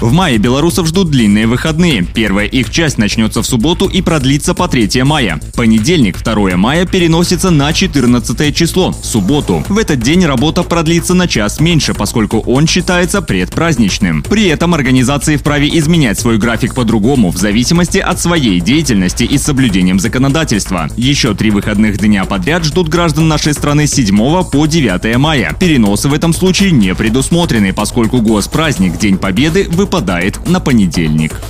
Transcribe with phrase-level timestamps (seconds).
[0.00, 2.02] В мае белорусов ждут длинные выходные.
[2.02, 5.40] Первая их часть начнется в субботу и продлится по 3 мая.
[5.54, 9.64] Понедельник, 2 мая, переносится на 14 число, субботу.
[9.68, 14.22] В этот день работа продлится на час меньше, поскольку он считается предпраздничным.
[14.22, 19.98] При этом организации вправе изменять свой график по-другому, в зависимости от своей деятельности и соблюдением
[19.98, 20.88] законодательства.
[20.96, 25.56] Еще три выходных дня подряд ждут граждан нашей страны с 7 по 9 мая.
[25.58, 31.40] Переносы в этом случае не предусмотрены, поскольку госпраздник День Победы выпадает на понедельник.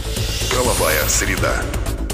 [0.51, 1.63] Правовая среда.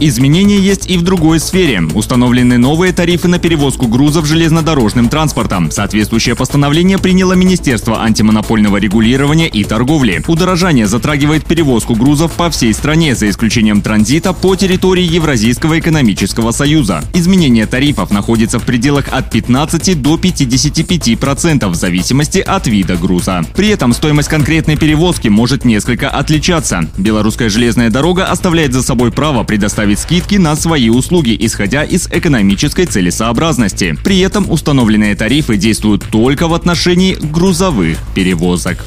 [0.05, 1.81] Изменения есть и в другой сфере.
[1.95, 5.71] Установлены новые тарифы на перевозку грузов железнодорожным транспортом.
[5.71, 10.21] Соответствующее постановление приняло Министерство антимонопольного регулирования и торговли.
[10.27, 17.05] Удорожание затрагивает перевозку грузов по всей стране, за исключением транзита по территории Евразийского экономического союза.
[17.15, 23.45] Изменение тарифов находится в пределах от 15 до 55% в зависимости от вида груза.
[23.55, 26.91] При этом стоимость конкретной перевозки может несколько отличаться.
[26.97, 32.07] Белорусская железная дорога оставляет за собой право предоставить ставить скидки на свои услуги, исходя из
[32.09, 33.97] экономической целесообразности.
[34.05, 38.85] При этом установленные тарифы действуют только в отношении грузовых перевозок.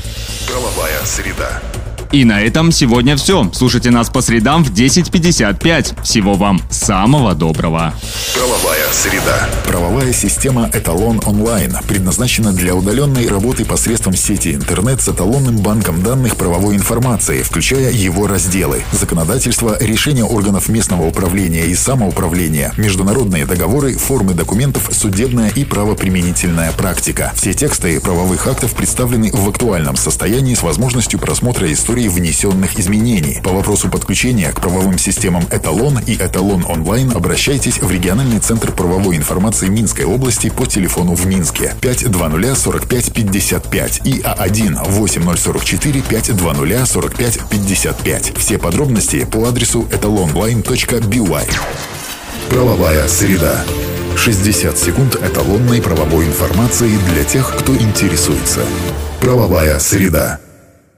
[0.48, 1.61] Правовая среда.
[2.11, 3.50] И на этом сегодня все.
[3.53, 6.03] Слушайте нас по средам в 10.55.
[6.03, 7.94] Всего вам самого доброго.
[8.36, 9.50] Правовая среда.
[9.64, 16.36] Правовая система «Эталон онлайн» предназначена для удаленной работы посредством сети интернет с эталонным банком данных
[16.36, 18.83] правовой информации, включая его разделы.
[18.92, 27.31] Законодательство, решения органов местного управления и самоуправления, международные договоры, формы документов, судебная и правоприменительная практика.
[27.36, 33.39] Все тексты правовых актов представлены в актуальном состоянии с возможностью просмотра истории внесенных изменений.
[33.42, 39.15] По вопросу подключения к правовым системам «Эталон» и «Эталон онлайн» обращайтесь в региональный центр правовой
[39.17, 47.39] информации Минской области по телефону в Минске 520 45 55 и А1 8044 520 45
[47.49, 48.37] 55.
[48.37, 51.53] Все подробности по адресу etalonline.by.
[52.49, 53.64] Правовая среда.
[54.15, 58.61] 60 секунд эталонной правовой информации для тех, кто интересуется.
[59.19, 60.39] Правовая среда.